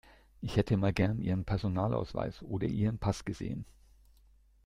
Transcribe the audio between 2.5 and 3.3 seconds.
Ihren Pass